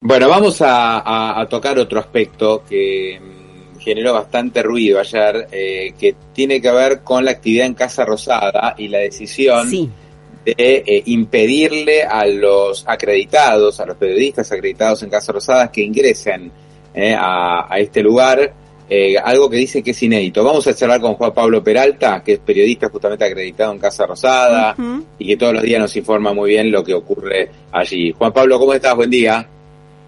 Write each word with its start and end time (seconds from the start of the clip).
Bueno, 0.00 0.28
vamos 0.28 0.62
a, 0.62 0.98
a, 1.00 1.40
a 1.40 1.48
tocar 1.48 1.76
otro 1.78 1.98
aspecto 1.98 2.62
que 2.68 3.18
mm, 3.20 3.78
generó 3.80 4.12
bastante 4.14 4.62
ruido 4.62 5.00
ayer, 5.00 5.48
eh, 5.50 5.92
que 5.98 6.14
tiene 6.32 6.60
que 6.60 6.70
ver 6.70 7.00
con 7.02 7.24
la 7.24 7.32
actividad 7.32 7.66
en 7.66 7.74
Casa 7.74 8.04
Rosada 8.04 8.76
y 8.78 8.86
la 8.88 8.98
decisión 8.98 9.68
Sí. 9.68 9.90
de 10.44 10.54
eh, 10.56 11.02
impedirle 11.06 12.04
a 12.04 12.26
los 12.26 12.84
acreditados, 12.86 13.80
a 13.80 13.86
los 13.86 13.96
periodistas 13.96 14.52
acreditados 14.52 15.02
en 15.02 15.10
Casa 15.10 15.32
Rosada 15.32 15.72
que 15.72 15.82
ingresen 15.82 16.52
eh, 16.94 17.14
a, 17.18 17.66
a 17.68 17.78
este 17.80 18.00
lugar, 18.00 18.54
eh, 18.88 19.18
algo 19.18 19.50
que 19.50 19.56
dice 19.56 19.82
que 19.82 19.90
es 19.90 20.02
inédito. 20.04 20.44
Vamos 20.44 20.64
a 20.68 20.74
charlar 20.74 21.00
con 21.00 21.14
Juan 21.14 21.34
Pablo 21.34 21.62
Peralta, 21.62 22.22
que 22.24 22.34
es 22.34 22.38
periodista 22.38 22.88
justamente 22.88 23.24
acreditado 23.24 23.72
en 23.72 23.80
Casa 23.80 24.06
Rosada 24.06 24.76
y 25.18 25.26
que 25.26 25.36
todos 25.36 25.54
los 25.54 25.62
días 25.64 25.80
nos 25.80 25.96
informa 25.96 26.32
muy 26.32 26.50
bien 26.50 26.70
lo 26.70 26.84
que 26.84 26.94
ocurre 26.94 27.50
allí. 27.72 28.12
Juan 28.12 28.32
Pablo, 28.32 28.60
¿cómo 28.60 28.72
estás? 28.74 28.94
Buen 28.94 29.10
día. 29.10 29.46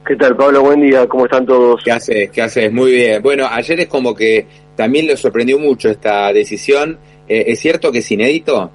¿Qué 0.07 0.17
tal, 0.17 0.35
Pablo? 0.35 0.63
Buen 0.63 0.81
día, 0.81 1.07
¿cómo 1.07 1.27
están 1.27 1.45
todos? 1.45 1.83
¿Qué 1.85 1.93
haces? 1.93 2.31
¿Qué 2.31 2.41
haces? 2.41 2.73
Muy 2.73 2.93
bien. 2.93 3.23
Bueno, 3.23 3.47
ayer 3.51 3.81
es 3.81 3.87
como 3.87 4.15
que 4.15 4.47
también 4.75 5.07
le 5.07 5.17
sorprendió 5.17 5.59
mucho 5.59 5.91
esta 5.91 6.33
decisión. 6.33 6.99
Eh, 7.29 7.45
¿Es 7.49 7.61
cierto 7.61 7.93
que 7.93 7.99
es 7.99 8.11
inédito? 8.11 8.71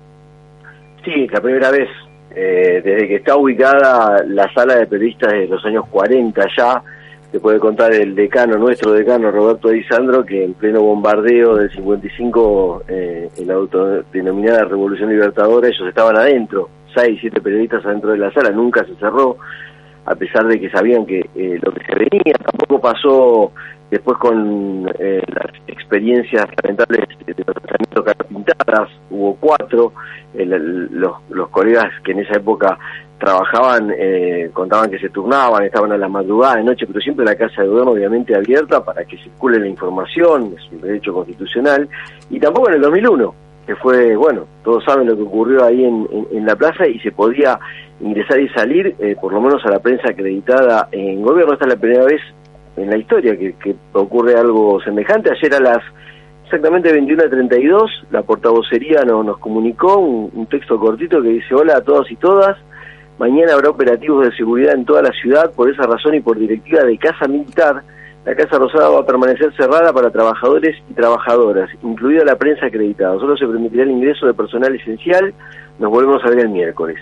Sí, 1.03 1.27
la 1.27 1.41
primera 1.41 1.71
vez, 1.71 1.89
eh, 2.35 2.81
desde 2.83 3.07
que 3.07 3.15
está 3.15 3.35
ubicada 3.35 4.23
la 4.27 4.51
sala 4.53 4.75
de 4.75 4.85
periodistas 4.85 5.33
de 5.33 5.47
los 5.47 5.65
años 5.65 5.85
40 5.89 6.45
ya, 6.55 6.81
te 7.31 7.39
puede 7.39 7.59
contar 7.59 7.91
el 7.93 8.15
decano, 8.15 8.57
nuestro 8.57 8.93
decano 8.93 9.31
Roberto 9.31 9.69
Di 9.69 9.83
Sandro, 9.85 10.23
que 10.23 10.43
en 10.43 10.53
pleno 10.53 10.83
bombardeo 10.83 11.55
del 11.55 11.71
55, 11.71 12.83
eh, 12.87 13.29
en 13.35 13.47
la 13.47 13.55
autodenominada 13.55 14.63
Revolución 14.65 15.09
Libertadora, 15.09 15.67
ellos 15.67 15.87
estaban 15.87 16.15
adentro, 16.15 16.69
seis, 16.95 17.17
siete 17.19 17.41
periodistas 17.41 17.83
adentro 17.85 18.11
de 18.11 18.19
la 18.19 18.31
sala, 18.31 18.51
nunca 18.51 18.85
se 18.85 18.95
cerró, 18.95 19.37
a 20.05 20.15
pesar 20.15 20.45
de 20.47 20.59
que 20.59 20.69
sabían 20.69 21.05
que 21.05 21.19
eh, 21.35 21.59
lo 21.61 21.71
que 21.71 21.83
se 21.85 21.95
venía, 21.95 22.33
tampoco 22.43 22.79
pasó 22.81 23.51
después 23.91 24.17
con 24.17 24.89
eh, 24.99 25.21
las 25.27 25.51
experiencias 25.67 26.45
lamentables 26.63 27.07
de 27.25 27.33
los 27.45 27.55
tratamientos 27.55 28.03
caras 28.05 28.27
pintadas, 28.27 28.89
hubo 29.09 29.35
cuatro, 29.39 29.93
el- 30.33 30.87
los, 30.91 31.13
los 31.29 31.49
colegas 31.49 31.85
que 32.03 32.11
en 32.11 32.19
esa 32.19 32.35
época 32.37 32.77
trabajaban 33.19 33.91
eh, 33.97 34.49
contaban 34.53 34.89
que 34.89 34.99
se 34.99 35.09
turnaban, 35.09 35.63
estaban 35.63 35.91
a 35.93 35.97
la 35.97 36.09
madrugada, 36.09 36.57
de 36.57 36.63
noche, 36.63 36.85
pero 36.85 36.99
siempre 36.99 37.25
la 37.25 37.35
casa 37.35 37.61
de 37.61 37.67
gobierno 37.69 37.91
obviamente 37.91 38.35
abierta 38.35 38.83
para 38.83 39.05
que 39.05 39.17
circule 39.17 39.59
la 39.59 39.67
información, 39.67 40.53
es 40.57 40.71
un 40.71 40.81
derecho 40.81 41.13
constitucional, 41.13 41.87
y 42.29 42.39
tampoco 42.39 42.67
en 42.69 42.75
el 42.75 42.81
2001, 42.81 43.33
que 43.65 43.75
fue, 43.77 44.15
bueno, 44.15 44.45
todos 44.63 44.83
saben 44.83 45.07
lo 45.07 45.15
que 45.15 45.23
ocurrió 45.23 45.63
ahí 45.63 45.83
en- 45.85 46.07
en 46.31 46.45
la 46.45 46.55
plaza 46.55 46.85
y 46.87 46.99
se 46.99 47.11
podía 47.11 47.57
ingresar 48.01 48.39
y 48.39 48.49
salir, 48.49 48.95
eh, 48.99 49.15
por 49.19 49.33
lo 49.33 49.41
menos 49.41 49.65
a 49.65 49.69
la 49.71 49.79
prensa 49.79 50.09
acreditada 50.09 50.87
en 50.91 51.21
gobierno, 51.21 51.53
esta 51.53 51.65
es 51.65 51.73
la 51.73 51.79
primera 51.79 52.05
vez 52.05 52.21
en 52.77 52.89
la 52.89 52.97
historia 52.97 53.37
que, 53.37 53.53
que 53.53 53.75
ocurre 53.93 54.35
algo 54.35 54.81
semejante. 54.81 55.31
Ayer 55.31 55.53
a 55.55 55.59
las 55.59 55.79
exactamente 56.43 56.93
21.32 56.93 57.89
la 58.11 58.21
portavocería 58.21 59.03
no- 59.03 59.23
nos 59.23 59.37
comunicó 59.39 59.97
un, 59.97 60.29
un 60.33 60.45
texto 60.47 60.77
cortito 60.79 61.21
que 61.21 61.29
dice 61.29 61.55
hola 61.55 61.77
a 61.77 61.81
todos 61.81 62.11
y 62.11 62.15
todas, 62.17 62.57
mañana 63.17 63.53
habrá 63.53 63.69
operativos 63.69 64.25
de 64.27 64.35
seguridad 64.35 64.75
en 64.75 64.85
toda 64.85 65.01
la 65.01 65.11
ciudad, 65.11 65.51
por 65.53 65.69
esa 65.71 65.83
razón 65.83 66.15
y 66.15 66.19
por 66.19 66.37
directiva 66.37 66.83
de 66.83 66.97
Casa 66.97 67.27
Militar, 67.27 67.81
la 68.25 68.35
Casa 68.35 68.57
Rosada 68.57 68.89
va 68.89 68.99
a 69.01 69.05
permanecer 69.05 69.53
cerrada 69.55 69.93
para 69.93 70.09
trabajadores 70.09 70.75
y 70.89 70.93
trabajadoras, 70.93 71.69
incluida 71.83 72.25
la 72.25 72.35
prensa 72.35 72.65
acreditada. 72.65 73.17
Solo 73.19 73.37
se 73.37 73.45
permitirá 73.45 73.83
el 73.83 73.91
ingreso 73.91 74.25
de 74.25 74.33
personal 74.33 74.73
esencial, 74.75 75.31
nos 75.79 75.91
volvemos 75.91 76.23
a 76.25 76.29
ver 76.29 76.39
el 76.39 76.49
miércoles. 76.49 76.97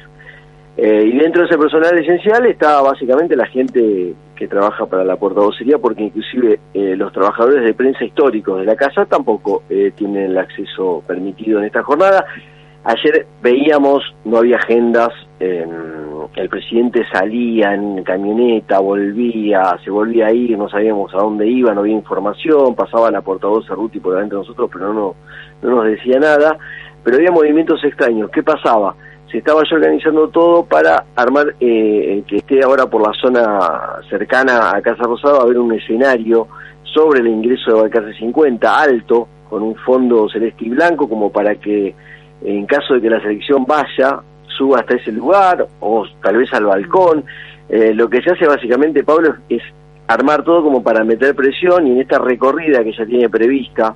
Eh, 0.75 1.11
y 1.13 1.17
dentro 1.17 1.41
de 1.41 1.47
ese 1.49 1.57
personal 1.57 1.97
esencial 1.99 2.45
está 2.47 2.81
básicamente 2.81 3.35
la 3.35 3.45
gente 3.45 4.15
que 4.35 4.47
trabaja 4.47 4.85
para 4.87 5.03
la 5.03 5.17
portavocería, 5.17 5.77
porque 5.77 6.03
inclusive 6.03 6.59
eh, 6.73 6.95
los 6.95 7.13
trabajadores 7.13 7.63
de 7.63 7.73
prensa 7.73 8.03
históricos 8.03 8.59
de 8.59 8.65
la 8.65 8.75
casa 8.75 9.05
tampoco 9.05 9.63
eh, 9.69 9.91
tienen 9.95 10.31
el 10.31 10.37
acceso 10.37 11.03
permitido 11.05 11.59
en 11.59 11.65
esta 11.65 11.83
jornada. 11.83 12.25
Ayer 12.85 13.25
veíamos, 13.41 14.03
no 14.25 14.39
había 14.39 14.57
agendas, 14.57 15.09
eh, 15.39 15.65
el 16.35 16.49
presidente 16.49 17.05
salía 17.13 17.73
en 17.75 18.03
camioneta, 18.03 18.79
volvía, 18.79 19.77
se 19.83 19.91
volvía 19.91 20.27
a 20.27 20.33
ir, 20.33 20.57
no 20.57 20.67
sabíamos 20.67 21.13
a 21.13 21.17
dónde 21.17 21.47
iba, 21.47 21.73
no 21.73 21.81
había 21.81 21.93
información, 21.93 22.75
pasaba 22.75 23.11
la 23.11 23.21
portavoz 23.21 23.65
Cerruti 23.67 23.99
por 23.99 24.15
delante 24.15 24.35
de 24.35 24.41
nosotros, 24.41 24.69
pero 24.73 24.91
no, 24.93 25.15
no 25.61 25.69
nos 25.75 25.85
decía 25.85 26.19
nada, 26.19 26.57
pero 27.03 27.17
había 27.17 27.31
movimientos 27.31 27.81
extraños. 27.83 28.29
¿Qué 28.31 28.41
pasaba? 28.43 28.95
Se 29.33 29.39
estaba 29.39 29.63
ya 29.67 29.77
organizando 29.77 30.27
todo 30.27 30.63
para 30.63 31.05
armar 31.15 31.55
eh, 31.59 32.21
que 32.27 32.35
esté 32.35 32.63
ahora 32.63 32.85
por 32.85 33.01
la 33.01 33.11
zona 33.19 33.99
cercana 34.07 34.75
a 34.75 34.81
Casa 34.83 35.05
Rosada, 35.05 35.39
a 35.39 35.41
haber 35.41 35.57
un 35.57 35.73
escenario 35.73 36.47
sobre 36.83 37.21
el 37.21 37.27
ingreso 37.27 37.73
de 37.73 37.81
Balcarce 37.81 38.13
50, 38.13 38.79
alto, 38.79 39.27
con 39.49 39.63
un 39.63 39.75
fondo 39.77 40.29
celeste 40.29 40.65
y 40.65 40.69
blanco, 40.69 41.09
como 41.09 41.31
para 41.31 41.55
que 41.55 41.95
en 42.43 42.67
caso 42.67 42.93
de 42.93 43.01
que 43.01 43.09
la 43.09 43.21
selección 43.21 43.65
vaya, 43.65 44.19
suba 44.55 44.81
hasta 44.81 44.97
ese 44.97 45.11
lugar, 45.11 45.65
o 45.79 46.05
tal 46.21 46.37
vez 46.37 46.53
al 46.53 46.65
balcón. 46.65 47.25
Eh, 47.69 47.91
lo 47.95 48.07
que 48.07 48.21
se 48.21 48.33
hace 48.33 48.45
básicamente, 48.45 49.03
Pablo, 49.03 49.33
es 49.49 49.63
armar 50.05 50.43
todo 50.43 50.61
como 50.61 50.83
para 50.83 51.03
meter 51.03 51.33
presión 51.33 51.87
y 51.87 51.93
en 51.93 52.01
esta 52.01 52.19
recorrida 52.19 52.83
que 52.83 52.93
ya 52.95 53.03
tiene 53.07 53.29
prevista 53.29 53.95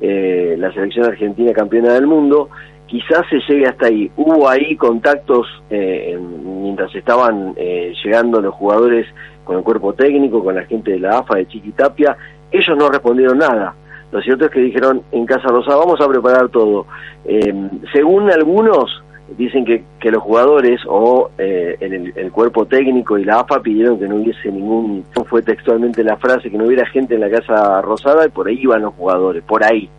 eh, 0.00 0.54
la 0.56 0.72
selección 0.72 1.06
argentina 1.06 1.52
campeona 1.52 1.94
del 1.94 2.06
mundo, 2.06 2.50
quizás 2.86 3.26
se 3.28 3.40
llegue 3.48 3.66
hasta 3.66 3.86
ahí. 3.86 4.10
Hubo 4.16 4.48
ahí 4.48 4.76
contactos 4.76 5.46
eh, 5.70 6.18
mientras 6.18 6.94
estaban 6.94 7.54
eh, 7.56 7.92
llegando 8.04 8.40
los 8.40 8.54
jugadores 8.54 9.06
con 9.44 9.58
el 9.58 9.62
cuerpo 9.62 9.92
técnico, 9.92 10.42
con 10.42 10.54
la 10.54 10.64
gente 10.64 10.92
de 10.92 11.00
la 11.00 11.18
AFA, 11.18 11.36
de 11.36 11.48
Chiquitapia. 11.48 12.16
Ellos 12.50 12.76
no 12.76 12.88
respondieron 12.88 13.38
nada. 13.38 13.74
Lo 14.12 14.20
cierto 14.22 14.46
es 14.46 14.50
que 14.50 14.60
dijeron 14.60 15.02
en 15.12 15.26
Casa 15.26 15.48
Rosada, 15.48 15.78
vamos 15.78 16.00
a 16.00 16.08
preparar 16.08 16.48
todo. 16.48 16.86
Eh, 17.24 17.52
según 17.92 18.30
algunos, 18.30 19.02
dicen 19.36 19.64
que, 19.64 19.82
que 19.98 20.10
los 20.10 20.22
jugadores 20.22 20.80
o 20.86 21.30
eh, 21.38 21.76
el, 21.80 22.12
el, 22.14 22.30
cuerpo 22.30 22.66
técnico 22.66 23.18
y 23.18 23.24
la 23.24 23.40
AFA 23.40 23.60
pidieron 23.60 23.98
que 23.98 24.06
no 24.06 24.16
hubiese 24.16 24.50
ningún, 24.50 25.04
fue 25.26 25.42
textualmente 25.42 26.04
la 26.04 26.16
frase, 26.16 26.50
que 26.50 26.56
no 26.56 26.66
hubiera 26.66 26.86
gente 26.86 27.14
en 27.14 27.20
la 27.20 27.30
Casa 27.30 27.82
Rosada 27.82 28.26
y 28.26 28.30
por 28.30 28.46
ahí 28.46 28.58
iban 28.60 28.82
los 28.82 28.94
jugadores, 28.94 29.42
por 29.42 29.64
ahí. 29.64 29.90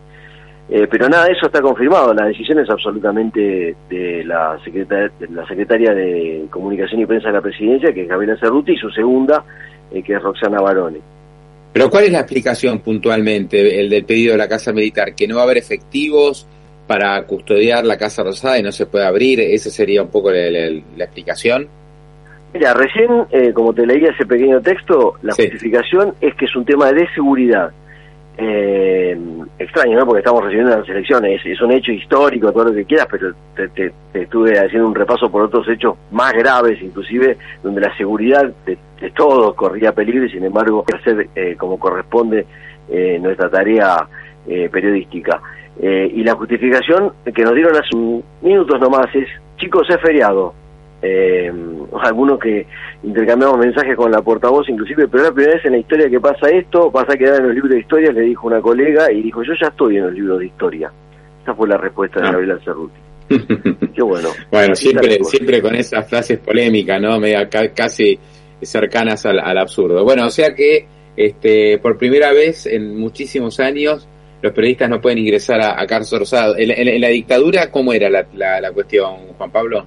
Eh, 0.70 0.86
pero 0.90 1.08
nada 1.08 1.28
eso 1.28 1.46
está 1.46 1.62
confirmado, 1.62 2.12
la 2.12 2.26
decisión 2.26 2.58
es 2.58 2.68
absolutamente 2.68 3.74
de 3.88 4.22
la, 4.24 4.58
secretaria, 4.62 5.10
de 5.18 5.28
la 5.28 5.46
secretaria 5.46 5.94
de 5.94 6.44
Comunicación 6.50 7.00
y 7.00 7.06
Prensa 7.06 7.28
de 7.28 7.34
la 7.34 7.40
Presidencia, 7.40 7.92
que 7.92 8.02
es 8.02 8.08
Gabriela 8.08 8.36
Cerruti, 8.38 8.72
y 8.72 8.76
su 8.76 8.90
segunda, 8.90 9.42
eh, 9.90 10.02
que 10.02 10.14
es 10.14 10.22
Roxana 10.22 10.60
Barone. 10.60 10.98
Pero 11.72 11.88
¿cuál 11.88 12.04
es 12.04 12.12
la 12.12 12.20
explicación 12.20 12.80
puntualmente, 12.80 13.80
el 13.80 13.88
del 13.88 14.04
pedido 14.04 14.32
de 14.32 14.38
la 14.38 14.48
Casa 14.48 14.72
Militar? 14.72 15.14
¿Que 15.14 15.26
no 15.26 15.36
va 15.36 15.42
a 15.42 15.44
haber 15.44 15.56
efectivos 15.56 16.46
para 16.86 17.22
custodiar 17.24 17.84
la 17.86 17.96
Casa 17.96 18.22
Rosada 18.22 18.58
y 18.58 18.62
no 18.62 18.72
se 18.72 18.86
puede 18.86 19.06
abrir? 19.06 19.40
¿Esa 19.40 19.70
sería 19.70 20.02
un 20.02 20.08
poco 20.08 20.30
la, 20.30 20.50
la, 20.50 20.68
la 20.96 21.04
explicación? 21.04 21.68
Mira, 22.52 22.74
recién, 22.74 23.10
eh, 23.30 23.52
como 23.52 23.74
te 23.74 23.86
leía 23.86 24.10
ese 24.10 24.26
pequeño 24.26 24.60
texto, 24.60 25.14
la 25.22 25.32
sí. 25.32 25.42
justificación 25.42 26.14
es 26.20 26.34
que 26.34 26.46
es 26.46 26.56
un 26.56 26.64
tema 26.64 26.92
de 26.92 27.06
seguridad. 27.14 27.70
Eh, 28.40 29.18
extraño, 29.58 29.98
¿no? 29.98 30.06
Porque 30.06 30.20
estamos 30.20 30.44
recibiendo 30.44 30.78
las 30.78 30.88
elecciones, 30.88 31.40
es, 31.44 31.60
un 31.60 31.72
hecho 31.72 31.90
histórico, 31.90 32.52
todo 32.52 32.66
lo 32.66 32.72
que 32.72 32.84
quieras, 32.84 33.08
pero 33.10 33.32
te, 33.56 33.68
te, 33.68 33.92
te, 34.12 34.22
estuve 34.22 34.56
haciendo 34.56 34.86
un 34.86 34.94
repaso 34.94 35.28
por 35.28 35.42
otros 35.42 35.68
hechos 35.68 35.96
más 36.12 36.32
graves, 36.32 36.80
inclusive, 36.80 37.36
donde 37.64 37.80
la 37.80 37.96
seguridad 37.96 38.48
de, 38.64 38.78
de 39.00 39.10
todos 39.10 39.54
corría 39.54 39.92
peligro 39.92 40.24
y 40.24 40.30
sin 40.30 40.44
embargo, 40.44 40.84
hacer 40.94 41.28
eh, 41.34 41.56
como 41.58 41.80
corresponde 41.80 42.46
eh, 42.88 43.18
nuestra 43.20 43.50
tarea 43.50 44.08
eh, 44.46 44.68
periodística. 44.70 45.42
Eh, 45.80 46.10
y 46.14 46.24
la 46.24 46.34
justificación 46.34 47.12
que 47.34 47.42
nos 47.42 47.54
dieron 47.54 47.76
hace 47.76 47.96
minutos 48.40 48.80
nomás 48.80 49.06
es, 49.14 49.28
chicos, 49.56 49.86
es 49.90 50.00
feriado, 50.00 50.54
eh, 51.02 51.52
algunos 52.02 52.38
que 52.38 52.66
intercambiamos 53.02 53.58
mensajes 53.58 53.96
con 53.96 54.10
la 54.10 54.22
portavoz 54.22 54.68
inclusive, 54.68 55.08
pero 55.08 55.22
es 55.22 55.28
la 55.28 55.34
primera 55.34 55.54
vez 55.56 55.64
en 55.64 55.72
la 55.72 55.78
historia 55.78 56.10
que 56.10 56.20
pasa 56.20 56.48
esto, 56.48 56.90
pasa 56.90 57.12
a 57.14 57.16
quedar 57.16 57.40
en 57.40 57.46
los 57.46 57.54
libros 57.54 57.72
de 57.72 57.80
historia, 57.80 58.12
le 58.12 58.22
dijo 58.22 58.46
una 58.46 58.60
colega 58.60 59.10
y 59.12 59.22
dijo, 59.22 59.42
yo 59.42 59.52
ya 59.60 59.68
estoy 59.68 59.96
en 59.96 60.04
los 60.04 60.12
libros 60.12 60.38
de 60.40 60.46
historia. 60.46 60.92
Esa 61.42 61.54
fue 61.54 61.68
la 61.68 61.76
respuesta 61.76 62.20
de 62.20 62.28
ah. 62.28 62.32
Gabriela 62.32 62.58
Cerruti. 62.64 63.00
Qué 63.94 64.02
bueno. 64.02 64.28
bueno, 64.50 64.74
siempre, 64.74 65.18
siempre 65.22 65.60
con 65.62 65.74
esas 65.74 66.08
frases 66.08 66.38
polémicas, 66.38 67.00
¿no? 67.00 67.18
Media, 67.18 67.48
casi 67.48 68.18
cercanas 68.62 69.24
al, 69.26 69.58
absurdo. 69.58 70.04
Bueno, 70.04 70.26
o 70.26 70.30
sea 70.30 70.54
que 70.54 70.86
este, 71.16 71.78
por 71.78 71.96
primera 71.98 72.32
vez 72.32 72.66
en 72.66 72.98
muchísimos 72.98 73.60
años 73.60 74.08
los 74.40 74.52
periodistas 74.52 74.88
no 74.88 75.00
pueden 75.00 75.18
ingresar 75.18 75.60
a, 75.60 75.72
a 75.72 75.86
rosado. 76.18 76.54
¿En, 76.56 77.00
la 77.00 77.08
dictadura 77.08 77.70
cómo 77.70 77.92
era 77.92 78.08
la, 78.08 78.26
la, 78.60 78.72
cuestión, 78.72 79.16
Juan 79.36 79.50
Pablo? 79.50 79.86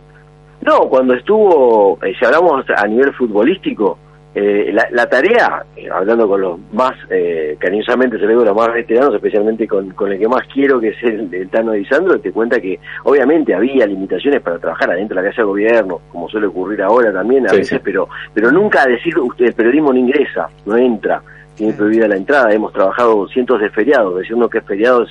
No, 0.61 0.87
cuando 0.89 1.13
estuvo, 1.13 1.97
eh, 2.03 2.13
si 2.17 2.25
hablamos 2.25 2.65
a 2.69 2.87
nivel 2.87 3.13
futbolístico, 3.13 3.97
eh, 4.33 4.73
la, 4.91 5.09
tarea, 5.09 5.65
eh, 5.75 5.89
hablando 5.91 6.25
con 6.25 6.39
los 6.39 6.59
más, 6.71 6.93
eh, 7.09 7.57
cariñosamente 7.59 8.17
se 8.17 8.23
le 8.23 8.29
digo 8.29 8.45
los 8.45 8.55
más 8.55 8.71
veteranos, 8.73 9.13
especialmente 9.13 9.67
con, 9.67 9.89
con 9.89 10.09
el 10.09 10.17
que 10.17 10.27
más 10.29 10.47
quiero, 10.53 10.79
que 10.79 10.89
es 10.89 11.03
el, 11.03 11.33
el 11.33 11.49
Tano 11.49 11.73
Sandro, 11.89 12.17
te 12.17 12.31
cuenta 12.31 12.61
que 12.61 12.79
obviamente 13.03 13.53
había 13.53 13.85
limitaciones 13.85 14.41
para 14.41 14.57
trabajar 14.57 14.91
adentro 14.91 15.17
de 15.17 15.23
la 15.23 15.29
casa 15.29 15.41
de 15.41 15.47
gobierno, 15.47 15.99
como 16.09 16.29
suele 16.29 16.47
ocurrir 16.47 16.81
ahora 16.81 17.11
también 17.11 17.49
a 17.49 17.51
veces, 17.51 17.81
pero 17.83 18.07
pero 18.33 18.51
nunca 18.53 18.85
decir 18.85 19.19
usted 19.19 19.47
el 19.47 19.53
periodismo 19.53 19.91
no 19.91 19.99
ingresa, 19.99 20.47
no 20.65 20.77
entra, 20.77 21.21
tiene 21.55 21.73
prohibida 21.73 22.07
la 22.07 22.15
entrada. 22.15 22.53
Hemos 22.53 22.71
trabajado 22.71 23.27
cientos 23.27 23.59
de 23.59 23.69
feriados, 23.69 24.17
decirnos 24.17 24.49
que 24.49 24.59
es 24.59 24.65
feriado 24.65 25.03
es 25.03 25.09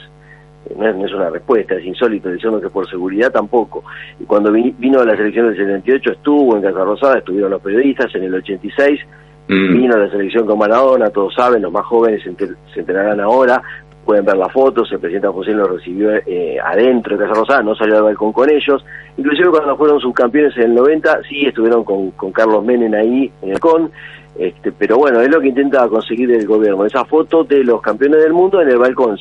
no 0.76 1.06
es, 1.06 1.12
una 1.12 1.30
respuesta, 1.30 1.74
es 1.74 1.84
insólito, 1.84 2.30
diciendo 2.30 2.60
que 2.60 2.68
por 2.68 2.88
seguridad 2.88 3.30
tampoco. 3.30 3.84
Y 4.18 4.24
cuando 4.24 4.52
vino 4.52 5.04
la 5.04 5.16
selección 5.16 5.48
del 5.48 5.56
78 5.56 6.12
estuvo 6.12 6.56
en 6.56 6.62
Casa 6.62 6.84
Rosada, 6.84 7.18
estuvieron 7.18 7.50
los 7.50 7.62
periodistas, 7.62 8.14
en 8.14 8.24
el 8.24 8.34
86 8.34 9.00
mm. 9.48 9.72
vino 9.72 9.96
la 9.96 10.10
selección 10.10 10.46
con 10.46 10.58
Maradona, 10.58 11.10
todos 11.10 11.34
saben, 11.34 11.62
los 11.62 11.72
más 11.72 11.84
jóvenes 11.86 12.22
se, 12.22 12.80
enterarán 12.80 13.20
ahora, 13.20 13.62
pueden 14.04 14.24
ver 14.24 14.36
las 14.36 14.52
fotos, 14.52 14.90
el 14.92 14.98
presidente 14.98 15.28
José 15.28 15.52
lo 15.52 15.66
recibió 15.66 16.10
eh, 16.26 16.58
adentro 16.64 17.16
de 17.16 17.24
Casa 17.24 17.40
Rosada, 17.40 17.62
no 17.62 17.74
salió 17.74 17.96
al 17.96 18.04
balcón 18.04 18.32
con 18.32 18.50
ellos, 18.50 18.84
inclusive 19.16 19.50
cuando 19.50 19.76
fueron 19.76 20.00
subcampeones 20.00 20.56
en 20.56 20.64
el 20.64 20.74
90, 20.74 21.20
sí 21.28 21.46
estuvieron 21.46 21.84
con, 21.84 22.10
con 22.12 22.32
Carlos 22.32 22.64
Menem 22.64 22.94
ahí 22.94 23.30
en 23.42 23.50
el 23.50 23.60
con, 23.60 23.90
este, 24.38 24.72
pero 24.72 24.96
bueno, 24.98 25.20
es 25.20 25.28
lo 25.28 25.40
que 25.40 25.48
intenta 25.48 25.88
conseguir 25.88 26.30
el 26.30 26.46
gobierno, 26.46 26.86
esa 26.86 27.04
foto 27.04 27.44
de 27.44 27.64
los 27.64 27.82
campeones 27.82 28.22
del 28.22 28.32
mundo 28.32 28.60
en 28.62 28.68
el 28.68 28.78
balcón. 28.78 29.18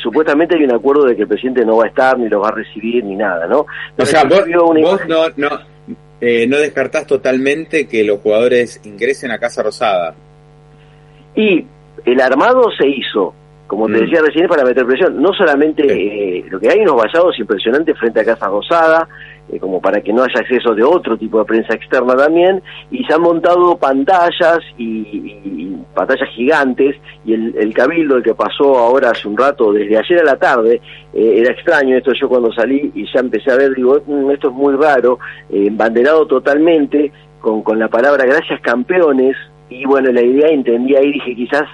supuestamente 0.00 0.56
hay 0.56 0.64
un 0.64 0.74
acuerdo 0.74 1.06
de 1.06 1.16
que 1.16 1.22
el 1.22 1.28
presidente 1.28 1.64
no 1.64 1.78
va 1.78 1.84
a 1.84 1.88
estar, 1.88 2.18
ni 2.18 2.28
lo 2.28 2.40
va 2.40 2.48
a 2.48 2.52
recibir, 2.52 3.04
ni 3.04 3.16
nada, 3.16 3.46
¿no? 3.46 3.66
o 3.96 4.06
sea, 4.06 4.24
vos, 4.24 4.46
no, 4.46 5.28
no, 5.36 5.48
eh, 6.20 6.46
no 6.46 6.58
descartás 6.58 7.06
totalmente 7.06 7.88
que 7.88 8.04
los 8.04 8.20
jugadores 8.20 8.80
ingresen 8.84 9.30
a 9.30 9.38
Casa 9.38 9.62
Rosada. 9.62 10.14
Y 11.34 11.66
el 12.04 12.20
armado 12.20 12.70
se 12.78 12.88
hizo, 12.88 13.34
como 13.66 13.86
te 13.86 13.94
mm. 13.94 14.00
decía 14.00 14.20
recién, 14.22 14.48
para 14.48 14.64
meter 14.64 14.86
presión. 14.86 15.20
No 15.20 15.32
solamente 15.32 15.82
eh, 15.86 16.44
lo 16.48 16.60
que 16.60 16.68
hay 16.68 16.80
unos 16.80 16.96
vallados 16.96 17.38
impresionantes 17.38 17.98
frente 17.98 18.20
a 18.20 18.24
Casa 18.24 18.48
Rosada, 18.48 19.08
eh, 19.48 19.60
como 19.60 19.80
para 19.80 20.00
que 20.00 20.12
no 20.12 20.24
haya 20.24 20.40
acceso 20.40 20.74
de 20.74 20.82
otro 20.82 21.16
tipo 21.16 21.38
de 21.38 21.44
prensa 21.44 21.74
externa 21.74 22.16
también, 22.16 22.60
y 22.90 23.04
se 23.04 23.14
han 23.14 23.22
montado 23.22 23.76
pantallas 23.76 24.58
y, 24.76 25.72
pantallas 25.94 26.28
gigantes, 26.30 26.96
y 27.24 27.34
el, 27.34 27.72
cabildo, 27.72 28.16
el 28.16 28.24
que 28.24 28.34
pasó 28.34 28.76
ahora 28.76 29.10
hace 29.10 29.28
un 29.28 29.36
rato, 29.36 29.72
desde 29.72 29.96
ayer 29.96 30.18
a 30.20 30.24
la 30.24 30.36
tarde, 30.36 30.80
eh, 31.14 31.34
era 31.38 31.52
extraño 31.52 31.96
esto 31.96 32.12
yo 32.12 32.28
cuando 32.28 32.52
salí 32.52 32.90
y 32.92 33.04
ya 33.12 33.20
empecé 33.20 33.52
a 33.52 33.56
ver, 33.56 33.72
digo, 33.74 34.02
mm, 34.04 34.32
esto 34.32 34.48
es 34.48 34.54
muy 34.54 34.74
raro, 34.74 35.20
eh, 35.48 35.68
banderado 35.70 36.26
totalmente, 36.26 37.12
con, 37.40 37.62
con 37.62 37.78
la 37.78 37.86
palabra 37.86 38.26
gracias 38.26 38.60
campeones, 38.62 39.36
y 39.68 39.84
bueno, 39.84 40.10
la 40.10 40.22
idea 40.22 40.48
entendí 40.48 40.96
ahí, 40.96 41.12
dije 41.12 41.36
quizás 41.36 41.68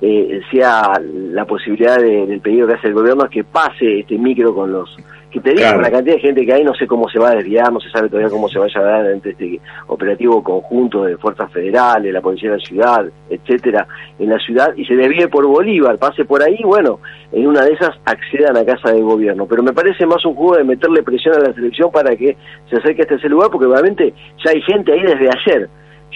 eh, 0.00 0.40
sea 0.50 1.00
la 1.02 1.44
posibilidad 1.44 1.98
del 1.98 2.40
pedido 2.40 2.66
que 2.66 2.74
hace 2.74 2.88
el 2.88 2.94
gobierno 2.94 3.24
es 3.24 3.30
que 3.30 3.44
pase 3.44 4.00
este 4.00 4.18
micro 4.18 4.54
con 4.54 4.72
los 4.72 4.96
que 5.30 5.40
te 5.40 5.50
digo, 5.50 5.80
la 5.80 5.90
cantidad 5.90 6.14
de 6.14 6.20
gente 6.20 6.46
que 6.46 6.52
hay, 6.52 6.64
no 6.64 6.74
sé 6.74 6.86
cómo 6.86 7.08
se 7.10 7.18
va 7.18 7.30
a 7.30 7.34
desviar, 7.34 7.70
no 7.72 7.80
se 7.80 7.90
sabe 7.90 8.08
todavía 8.08 8.30
cómo 8.30 8.48
se 8.48 8.58
vaya 8.58 8.80
a 8.80 8.84
dar 8.84 9.06
entre 9.10 9.32
este 9.32 9.60
operativo 9.88 10.42
conjunto 10.42 11.04
de 11.04 11.16
fuerzas 11.18 11.52
federales, 11.52 12.12
la 12.12 12.20
policía 12.20 12.52
de 12.52 12.58
la 12.58 12.64
ciudad, 12.64 13.06
etcétera, 13.28 13.86
en 14.18 14.30
la 14.30 14.38
ciudad, 14.38 14.72
y 14.76 14.84
se 14.86 14.94
desvíe 14.94 15.28
por 15.28 15.46
Bolívar, 15.46 15.98
pase 15.98 16.24
por 16.24 16.42
ahí, 16.42 16.58
bueno, 16.64 17.00
en 17.32 17.46
una 17.46 17.62
de 17.64 17.72
esas 17.72 17.90
accedan 18.04 18.56
a 18.56 18.64
casa 18.64 18.92
de 18.92 19.02
gobierno. 19.02 19.46
Pero 19.46 19.62
me 19.62 19.72
parece 19.72 20.06
más 20.06 20.24
un 20.24 20.34
juego 20.34 20.56
de 20.56 20.64
meterle 20.64 21.02
presión 21.02 21.34
a 21.34 21.40
la 21.40 21.52
selección 21.52 21.90
para 21.90 22.16
que 22.16 22.36
se 22.70 22.76
acerque 22.76 23.02
hasta 23.02 23.16
ese 23.16 23.28
lugar, 23.28 23.50
porque 23.50 23.66
obviamente 23.66 24.14
ya 24.44 24.52
hay 24.52 24.62
gente 24.62 24.92
ahí 24.92 25.02
desde 25.02 25.28
ayer. 25.28 25.68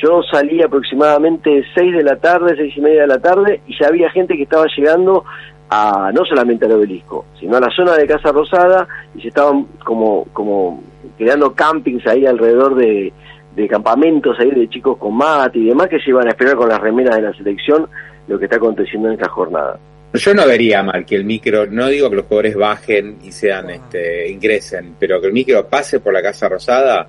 Yo 0.02 0.23
salí 0.31 0.62
aproximadamente 0.62 1.64
6 1.75 1.97
de 1.97 2.02
la 2.02 2.17
tarde, 2.17 2.55
seis 2.56 2.75
y 2.76 2.81
media 2.81 3.02
de 3.02 3.06
la 3.06 3.19
tarde, 3.19 3.61
y 3.67 3.79
ya 3.79 3.88
había 3.88 4.11
gente 4.11 4.37
que 4.37 4.44
estaba 4.44 4.67
llegando 4.76 5.25
a 5.69 6.11
no 6.12 6.25
solamente 6.25 6.67
al 6.67 6.73
obelisco, 6.73 7.26
sino 7.38 7.56
a 7.56 7.61
la 7.61 7.70
zona 7.70 7.97
de 7.97 8.06
Casa 8.06 8.32
Rosada 8.32 8.88
y 9.14 9.20
se 9.23 9.29
estaban 9.29 9.67
como, 9.85 10.25
como 10.32 10.82
creando 11.17 11.55
campings 11.55 12.05
ahí 12.08 12.26
alrededor 12.26 12.75
de, 12.75 13.12
de 13.55 13.69
campamentos 13.69 14.37
ahí 14.41 14.50
de 14.50 14.69
chicos 14.69 14.99
con 14.99 15.17
mate 15.17 15.61
y 15.61 15.67
demás 15.67 15.88
que 15.88 16.00
se 16.00 16.11
iban 16.11 16.26
a 16.26 16.31
esperar 16.31 16.56
con 16.56 16.69
las 16.69 16.81
remeras 16.81 17.17
de 17.17 17.23
la 17.23 17.32
selección 17.35 17.88
lo 18.26 18.38
que 18.38 18.47
está 18.47 18.56
aconteciendo 18.56 19.08
en 19.08 19.14
esta 19.14 19.29
jornada. 19.29 19.79
Yo 20.12 20.35
no 20.35 20.44
vería 20.44 20.82
mal 20.82 21.06
que 21.06 21.14
el 21.14 21.25
micro, 21.25 21.67
no 21.67 21.87
digo 21.87 22.11
que 22.11 22.17
los 22.17 22.25
jugadores 22.25 22.56
bajen 22.56 23.19
y 23.23 23.31
sean, 23.31 23.70
este, 23.70 24.29
ingresen, 24.29 24.97
pero 24.99 25.20
que 25.20 25.29
el 25.29 25.32
micro 25.32 25.69
pase 25.69 26.00
por 26.00 26.12
la 26.12 26.20
Casa 26.20 26.49
Rosada, 26.49 27.06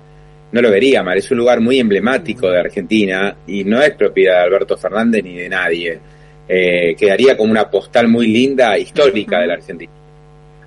no 0.52 0.60
lo 0.60 0.70
vería 0.70 1.02
mal. 1.02 1.18
Es 1.18 1.30
un 1.30 1.38
lugar 1.38 1.60
muy 1.60 1.80
emblemático 1.80 2.48
de 2.50 2.60
Argentina 2.60 3.36
y 3.46 3.64
no 3.64 3.82
es 3.82 3.92
propiedad 3.92 4.38
de 4.38 4.44
Alberto 4.44 4.76
Fernández 4.76 5.24
ni 5.24 5.36
de 5.36 5.48
nadie 5.48 6.00
eh, 6.48 6.94
quedaría 6.98 7.36
como 7.36 7.50
una 7.50 7.70
postal 7.70 8.08
muy 8.08 8.26
linda, 8.26 8.76
histórica 8.76 9.40
de 9.40 9.46
la 9.46 9.54
Argentina. 9.54 9.90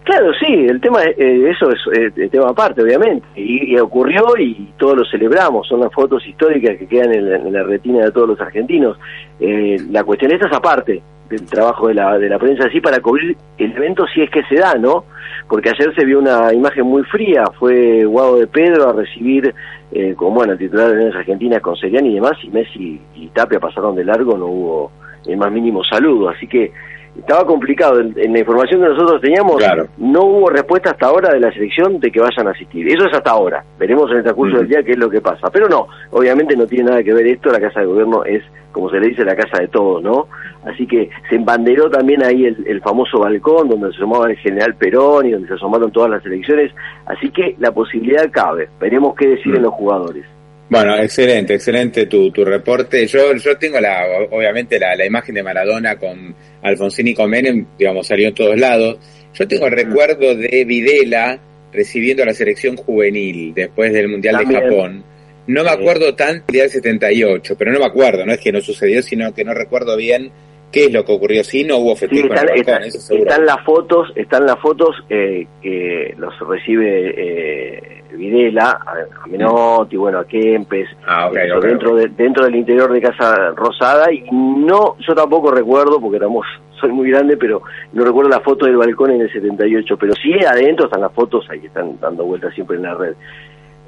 Claro, 0.05 0.31
sí, 0.39 0.45
el 0.45 0.79
tema, 0.79 1.03
eh, 1.03 1.49
eso 1.49 1.71
es 1.71 1.79
eh, 2.15 2.29
tema 2.29 2.49
aparte, 2.49 2.83
obviamente, 2.83 3.25
y, 3.35 3.75
ocurrió 3.79 4.23
y 4.37 4.71
todos 4.77 4.97
lo 4.97 5.05
celebramos, 5.05 5.67
son 5.67 5.79
las 5.79 5.91
fotos 5.91 6.25
históricas 6.27 6.77
que 6.77 6.85
quedan 6.85 7.11
en 7.11 7.51
la, 7.51 7.63
retina 7.63 8.05
de 8.05 8.11
todos 8.11 8.29
los 8.29 8.39
argentinos. 8.39 8.99
Eh, 9.39 9.77
la 9.89 10.03
cuestión 10.03 10.31
esta 10.31 10.45
es 10.45 10.53
aparte 10.53 11.01
del 11.27 11.43
trabajo 11.47 11.87
de 11.87 11.95
la, 11.95 12.19
de 12.19 12.29
la 12.29 12.37
prensa 12.37 12.67
así 12.67 12.81
para 12.81 12.99
cubrir 12.99 13.35
el 13.57 13.71
evento 13.71 14.05
si 14.13 14.21
es 14.21 14.29
que 14.29 14.43
se 14.43 14.57
da, 14.57 14.75
¿no? 14.75 15.05
Porque 15.49 15.69
ayer 15.69 15.91
se 15.95 16.05
vio 16.05 16.19
una 16.19 16.53
imagen 16.53 16.85
muy 16.85 17.01
fría, 17.05 17.43
fue 17.57 18.05
Guado 18.05 18.37
de 18.37 18.45
Pedro 18.45 18.89
a 18.89 18.93
recibir, 18.93 19.55
eh, 19.91 20.13
como 20.15 20.35
bueno, 20.35 20.53
el 20.53 20.59
titular 20.59 20.93
de 20.93 21.05
las 21.05 21.15
Argentinas 21.15 21.61
con 21.61 21.75
Seriani 21.77 22.11
y 22.11 22.15
demás, 22.15 22.33
y 22.43 22.49
Messi 22.49 23.01
y 23.15 23.27
Tapia 23.29 23.59
pasaron 23.59 23.95
de 23.95 24.05
largo, 24.05 24.37
no 24.37 24.45
hubo 24.45 24.91
el 25.25 25.37
más 25.37 25.51
mínimo 25.51 25.83
saludo. 25.83 26.29
Así 26.29 26.47
que 26.47 26.71
estaba 27.17 27.45
complicado. 27.45 27.99
En, 27.99 28.13
la 28.33 28.39
información 28.39 28.81
que 28.81 28.89
nosotros 28.89 29.21
teníamos, 29.21 29.61
no 29.97 30.21
hubo 30.25 30.49
respuesta 30.49 30.91
hasta 30.91 31.07
ahora 31.07 31.33
de 31.33 31.39
la 31.39 31.51
selección 31.51 31.99
de 31.99 32.11
que 32.11 32.19
vayan 32.19 32.47
a 32.47 32.51
asistir. 32.51 32.87
Eso 32.87 33.07
es 33.07 33.13
hasta 33.13 33.31
ahora. 33.31 33.63
Veremos 33.79 34.09
en 34.11 34.17
el 34.17 34.23
transcurso 34.23 34.57
del 34.57 34.67
día 34.67 34.83
qué 34.83 34.91
es 34.91 34.97
lo 34.97 35.09
que 35.09 35.21
pasa. 35.21 35.49
Pero 35.51 35.67
no, 35.67 35.87
obviamente 36.11 36.55
no 36.55 36.65
tiene 36.67 36.89
nada 36.89 37.03
que 37.03 37.13
ver 37.13 37.27
esto. 37.27 37.49
La 37.49 37.59
Casa 37.59 37.81
de 37.81 37.85
Gobierno 37.85 38.23
es, 38.25 38.43
como 38.71 38.89
se 38.89 38.99
le 38.99 39.07
dice, 39.07 39.23
la 39.23 39.35
casa 39.35 39.59
de 39.61 39.67
todos, 39.67 40.03
¿no? 40.03 40.27
Así 40.65 40.87
que 40.87 41.09
se 41.29 41.35
embanderó 41.35 41.89
también 41.89 42.23
ahí 42.23 42.45
el, 42.45 42.81
famoso 42.81 43.19
balcón 43.19 43.69
donde 43.69 43.89
se 43.91 43.97
asomaba 43.97 44.29
el 44.29 44.37
general 44.37 44.75
Perón 44.75 45.25
y 45.25 45.31
donde 45.31 45.47
se 45.47 45.53
asomaron 45.53 45.91
todas 45.91 46.09
las 46.09 46.25
elecciones. 46.25 46.71
Así 47.05 47.29
que 47.29 47.55
la 47.59 47.71
posibilidad 47.71 48.29
cabe. 48.31 48.69
Veremos 48.79 49.15
qué 49.15 49.27
deciden 49.27 49.63
los 49.63 49.73
jugadores. 49.73 50.25
Bueno, 50.67 50.97
excelente, 50.97 51.53
excelente 51.55 52.07
tu, 52.07 52.31
tu 52.31 52.43
reporte. 52.43 53.05
Yo, 53.05 53.35
yo 53.35 53.57
tengo 53.57 53.79
la, 53.79 54.03
obviamente 54.31 54.79
la, 54.79 54.95
la 54.95 55.05
imagen 55.05 55.35
de 55.35 55.43
Maradona 55.43 55.97
con 55.97 56.35
Alfonsín 56.63 57.07
y 57.09 57.13
con 57.13 57.29
Menem, 57.29 57.65
digamos, 57.77 58.07
salió 58.07 58.29
en 58.29 58.33
todos 58.33 58.59
lados. 58.59 58.97
Yo 59.33 59.47
tengo 59.47 59.67
el 59.67 59.73
recuerdo 59.73 60.35
de 60.35 60.65
Videla 60.65 61.39
recibiendo 61.71 62.25
la 62.25 62.33
selección 62.33 62.77
juvenil 62.77 63.53
después 63.53 63.93
del 63.93 64.07
Mundial 64.07 64.37
de 64.37 64.55
Japón. 64.55 65.03
No 65.47 65.63
me 65.63 65.69
acuerdo 65.69 66.15
tanto 66.15 66.45
del 66.51 66.69
78, 66.69 67.55
pero 67.57 67.71
no 67.71 67.79
me 67.79 67.85
acuerdo, 67.85 68.25
no 68.25 68.33
es 68.33 68.39
que 68.39 68.51
no 68.51 68.61
sucedió, 68.61 69.03
sino 69.03 69.33
que 69.33 69.43
no 69.43 69.53
recuerdo 69.53 69.95
bien 69.95 70.31
qué 70.71 70.85
es 70.85 70.91
lo 70.91 71.05
que 71.05 71.11
ocurrió. 71.11 71.43
Sí, 71.43 71.63
no 71.63 71.77
hubo 71.77 71.95
festejo 71.95 72.33
están, 72.33 73.45
las 73.45 73.63
fotos, 73.63 74.11
están 74.15 74.45
las 74.47 74.59
fotos 74.59 74.95
eh, 75.09 75.45
que 75.61 76.15
los 76.17 76.33
recibe 76.39 77.13
eh, 77.15 78.03
Videla, 78.15 78.79
a 78.85 79.27
Menotti, 79.27 79.97
bueno, 79.97 80.19
a 80.19 80.25
Kempes, 80.25 80.89
ah, 81.07 81.29
dentro, 81.31 81.95
De, 81.95 82.07
dentro 82.09 82.45
del 82.45 82.55
interior 82.55 82.91
de 82.91 83.01
Casa 83.01 83.51
Rosada, 83.55 84.11
y 84.11 84.23
no, 84.31 84.95
yo 84.99 85.15
tampoco 85.15 85.51
recuerdo, 85.51 85.99
porque 85.99 86.17
éramos, 86.17 86.45
soy 86.79 86.91
muy 86.91 87.09
grande, 87.09 87.37
pero 87.37 87.61
no 87.93 88.03
recuerdo 88.03 88.29
la 88.29 88.41
foto 88.41 88.65
del 88.65 88.77
balcón 88.77 89.11
en 89.11 89.21
el 89.21 89.31
78, 89.31 89.97
pero 89.97 90.13
sí 90.13 90.33
adentro 90.45 90.85
están 90.85 91.01
las 91.01 91.13
fotos, 91.13 91.45
ahí 91.49 91.65
están 91.65 91.99
dando 91.99 92.25
vueltas 92.25 92.53
siempre 92.53 92.77
en 92.77 92.83
la 92.83 92.95
red. 92.95 93.15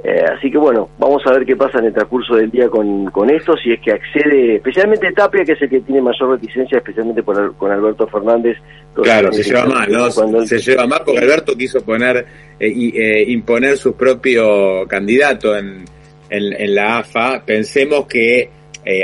Eh, 0.03 0.23
así 0.31 0.51
que 0.51 0.57
bueno, 0.59 0.89
vamos 0.99 1.23
a 1.25 1.31
ver 1.31 1.45
qué 1.45 1.55
pasa 1.55 1.79
en 1.79 1.85
el 1.85 1.93
transcurso 1.93 2.35
del 2.35 2.51
día 2.51 2.69
con, 2.69 3.05
con 3.05 3.29
esto, 3.31 3.55
si 3.57 3.71
es 3.71 3.81
que 3.81 3.91
accede, 3.91 4.57
especialmente 4.57 5.11
Tapia, 5.11 5.43
que 5.43 5.53
es 5.53 5.61
el 5.61 5.69
que 5.69 5.81
tiene 5.81 6.01
mayor 6.01 6.31
reticencia, 6.31 6.77
especialmente 6.77 7.23
con 7.23 7.71
Alberto 7.71 8.07
Fernández. 8.07 8.57
Claro, 8.93 9.31
se 9.31 9.43
lleva 9.43 9.65
mal, 9.65 9.91
¿no? 9.91 10.11
Se 10.45 10.59
lleva 10.59 10.85
mal 10.85 11.01
porque 11.03 11.21
Alberto 11.21 11.55
quiso 11.55 11.83
poner, 11.83 12.25
eh, 12.59 12.67
eh, 12.67 13.25
imponer 13.27 13.77
su 13.77 13.95
propio 13.95 14.85
candidato 14.87 15.57
en, 15.57 15.83
en, 16.29 16.75
la 16.75 16.99
AFA. 16.99 17.43
Pensemos 17.43 18.05
que 18.05 18.49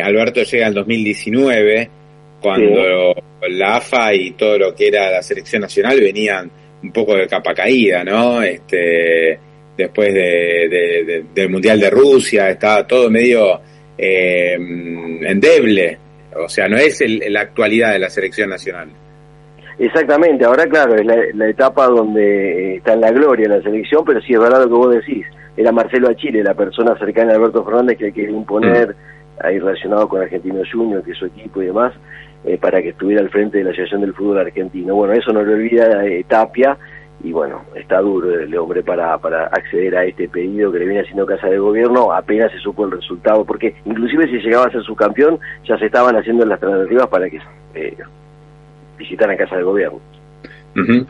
Alberto 0.01 0.43
llega 0.43 0.67
en 0.67 0.73
2019, 0.75 1.89
cuando 2.39 3.13
la 3.49 3.77
AFA 3.77 4.13
y 4.13 4.31
todo 4.31 4.57
lo 4.57 4.75
que 4.75 4.87
era 4.87 5.11
la 5.11 5.23
selección 5.23 5.63
nacional 5.63 5.99
venían 5.99 6.51
un 6.83 6.91
poco 6.91 7.15
de 7.15 7.27
capa 7.27 7.53
caída, 7.53 8.03
¿no? 8.03 8.41
Este 8.41 9.39
después 9.77 10.13
de, 10.13 11.25
del 11.33 11.49
Mundial 11.49 11.79
de 11.79 11.89
Rusia, 11.89 12.49
estaba 12.49 12.85
todo 12.85 13.09
medio 13.09 13.59
eh, 13.97 14.55
endeble, 14.55 15.97
o 16.35 16.49
sea, 16.49 16.67
no 16.67 16.77
es 16.77 17.03
la 17.29 17.41
actualidad 17.41 17.93
de 17.93 17.99
la 17.99 18.09
selección 18.09 18.49
nacional. 18.49 18.89
Exactamente, 19.79 20.45
ahora 20.45 20.65
claro, 20.67 20.95
es 20.95 21.35
la, 21.35 21.49
etapa 21.49 21.87
donde 21.87 22.75
está 22.75 22.93
en 22.93 23.01
la 23.01 23.11
gloria 23.11 23.49
la 23.49 23.61
selección, 23.61 24.03
pero 24.05 24.21
sí 24.21 24.33
es 24.33 24.39
verdad 24.39 24.61
lo 24.61 24.67
que 24.67 24.73
vos 24.73 24.95
decís, 24.95 25.25
era 25.57 25.71
Marcelo 25.71 26.09
Achille, 26.09 26.43
la 26.43 26.53
persona 26.53 26.97
cercana 26.97 27.33
a 27.33 27.35
Alberto 27.35 27.63
Fernández 27.63 27.97
que 27.97 28.11
quiere 28.11 28.31
imponer, 28.31 28.89
mm. 28.89 29.45
ahí 29.45 29.59
relacionado 29.59 30.07
con 30.07 30.21
Argentino 30.21 30.61
Junior, 30.71 31.03
que 31.03 31.11
es 31.11 31.17
su 31.17 31.25
equipo 31.25 31.61
y 31.61 31.67
demás, 31.67 31.93
eh, 32.45 32.57
para 32.57 32.81
que 32.81 32.89
estuviera 32.89 33.21
al 33.21 33.29
frente 33.29 33.57
de 33.57 33.63
la 33.63 33.71
Asociación 33.71 34.01
del 34.01 34.13
Fútbol 34.13 34.39
Argentino. 34.39 34.95
Bueno, 34.95 35.13
eso 35.13 35.31
no 35.31 35.41
lo 35.41 35.53
olvida 35.53 36.05
eh, 36.05 36.23
Tapia, 36.27 36.77
y 37.23 37.31
bueno, 37.31 37.63
está 37.73 37.99
duro 38.01 38.37
el 38.37 38.55
hombre 38.57 38.83
para, 38.83 39.17
para 39.17 39.45
acceder 39.45 39.95
a 39.95 40.03
este 40.03 40.27
pedido 40.27 40.71
que 40.71 40.79
le 40.79 40.85
viene 40.85 41.01
haciendo 41.01 41.25
Casa 41.25 41.47
de 41.47 41.57
Gobierno, 41.57 42.11
apenas 42.11 42.51
se 42.51 42.59
supo 42.59 42.83
el 42.83 42.91
resultado, 42.91 43.45
porque 43.45 43.73
inclusive 43.85 44.27
si 44.27 44.39
llegaba 44.39 44.65
a 44.65 44.71
ser 44.71 44.83
su 44.83 44.93
campeón, 44.93 45.39
ya 45.65 45.77
se 45.77 45.85
estaban 45.85 46.17
haciendo 46.17 46.45
las 46.45 46.59
tratativas 46.59 47.07
para 47.07 47.29
que 47.29 47.39
eh, 47.75 47.95
visitaran 48.97 49.37
Casa 49.37 49.55
de 49.55 49.63
Gobierno. 49.63 49.99
Juan 50.75 51.07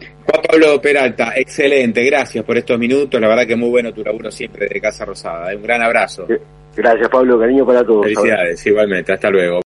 Pablo 0.48 0.80
Peralta, 0.80 1.34
excelente, 1.36 2.04
gracias 2.04 2.46
por 2.46 2.58
estos 2.58 2.78
minutos, 2.78 3.20
la 3.20 3.30
verdad 3.30 3.48
que 3.48 3.56
muy 3.56 3.70
bueno 3.70 3.92
tu 3.92 4.04
laburo 4.04 4.30
siempre 4.30 4.68
de 4.68 4.80
Casa 4.80 5.06
Rosada, 5.06 5.52
¿eh? 5.52 5.56
un 5.56 5.64
gran 5.64 5.82
abrazo. 5.82 6.28
Gracias 6.76 7.10
Pablo, 7.10 7.40
cariño 7.40 7.66
para 7.66 7.84
todos. 7.84 8.04
Felicidades, 8.04 8.64
igualmente, 8.68 9.14
hasta 9.14 9.32
luego. 9.32 9.62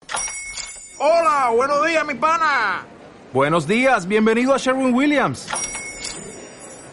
Hola, 0.99 1.51
buenos 1.55 1.87
días 1.87 2.07
mi 2.07 2.15
pana. 2.15 2.85
Buenos 3.33 3.67
días, 3.67 4.07
bienvenido 4.07 4.53
a 4.53 4.59
Sherwin 4.59 4.93
Williams. 4.95 5.49